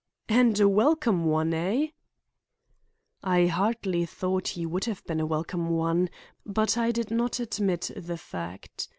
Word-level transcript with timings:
"And 0.29 0.59
a 0.59 0.67
welcome 0.67 1.25
one, 1.25 1.53
eh?" 1.53 1.89
I 3.23 3.45
hardly 3.45 4.03
thought 4.07 4.47
he 4.47 4.65
would 4.65 4.85
have 4.85 5.03
been 5.05 5.19
a 5.19 5.27
welcome 5.27 5.69
one, 5.69 6.09
but 6.43 6.75
I 6.75 6.89
did 6.89 7.11
not 7.11 7.39
admit 7.39 7.91
the 7.95 8.17
fact. 8.17 8.89